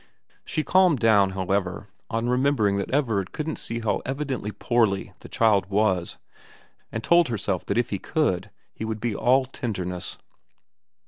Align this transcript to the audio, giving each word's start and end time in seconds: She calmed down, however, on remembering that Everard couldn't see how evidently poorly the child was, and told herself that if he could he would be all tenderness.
She 0.43 0.63
calmed 0.63 0.97
down, 0.97 1.33
however, 1.33 1.87
on 2.09 2.27
remembering 2.27 2.77
that 2.77 2.89
Everard 2.89 3.31
couldn't 3.33 3.59
see 3.59 3.81
how 3.81 4.01
evidently 4.03 4.51
poorly 4.51 5.11
the 5.19 5.29
child 5.29 5.67
was, 5.67 6.17
and 6.91 7.03
told 7.03 7.27
herself 7.27 7.63
that 7.67 7.77
if 7.77 7.91
he 7.91 7.99
could 7.99 8.49
he 8.73 8.83
would 8.83 8.99
be 8.99 9.13
all 9.15 9.45
tenderness. 9.45 10.17